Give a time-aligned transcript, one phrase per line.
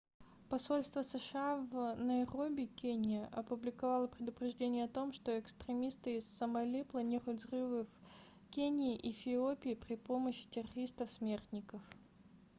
[0.49, 7.83] посольство сша в найроби кения опубликовало предупреждение о том что экстремисты из сомали планируют взрывы
[7.83, 11.83] в кении и эфиопии при помощи террористов-смертников